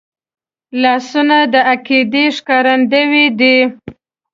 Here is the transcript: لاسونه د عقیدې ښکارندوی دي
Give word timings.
لاسونه 0.81 1.37
د 1.53 1.55
عقیدې 1.71 2.25
ښکارندوی 2.37 3.25
دي 3.39 3.57